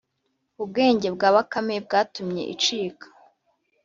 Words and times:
ubwenge 0.63 1.07
bwa 1.15 1.29
bakame 1.35 1.75
bwatumye 1.85 2.43
icika 2.53 3.07